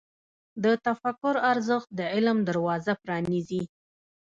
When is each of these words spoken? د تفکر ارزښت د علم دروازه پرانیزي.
د 0.63 0.65
تفکر 0.85 1.35
ارزښت 1.51 1.89
د 1.99 2.01
علم 2.13 2.37
دروازه 2.49 2.93
پرانیزي. 3.03 3.63